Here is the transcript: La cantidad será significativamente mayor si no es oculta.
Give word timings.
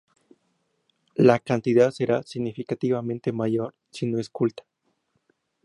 La 1.13 1.37
cantidad 1.37 1.91
será 1.91 2.23
significativamente 2.23 3.31
mayor 3.31 3.75
si 3.91 4.07
no 4.07 4.17
es 4.17 4.29
oculta. 4.29 4.65